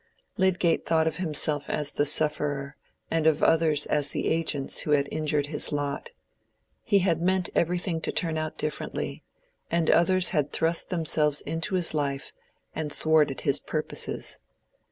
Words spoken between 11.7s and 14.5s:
his life and thwarted his purposes.